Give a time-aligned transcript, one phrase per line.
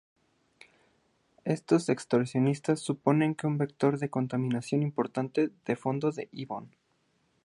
[1.45, 6.75] Estos excursionistas suponen un vector de contaminación importante del fondo del ibón.